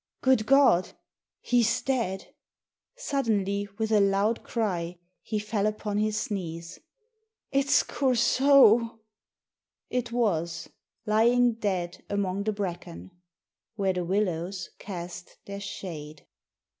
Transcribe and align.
"Good 0.21 0.47
God! 0.47 0.93
He's 1.41 1.79
dead!" 1.83 2.33
Suddenly, 2.95 3.67
with 3.77 3.91
a 3.91 3.99
loud 3.99 4.41
cry, 4.43 4.97
he 5.21 5.37
fell 5.37 5.67
upon 5.67 5.99
his 5.99 6.31
knees. 6.31 6.79
"It'sCoursault!"... 7.51 8.97
It 9.91 10.11
was. 10.11 10.69
Lying 11.05 11.53
dead 11.53 12.03
among 12.09 12.45
the 12.45 12.51
bracken 12.51 13.11
—"Where 13.75 13.93
the 13.93 14.03
Willows 14.03 14.71
cast 14.79 15.37
their 15.45 15.59
Shade." 15.61 16.25